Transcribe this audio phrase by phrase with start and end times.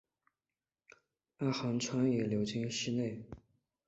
[1.37, 3.23] 阿寒川也流经市内。